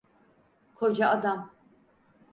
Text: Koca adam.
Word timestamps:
Koca 0.75 1.07
adam. 1.09 1.53